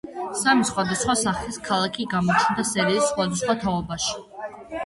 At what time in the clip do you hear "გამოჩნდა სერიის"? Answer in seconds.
2.15-3.13